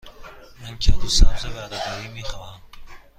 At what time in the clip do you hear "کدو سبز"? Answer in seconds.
0.77-1.45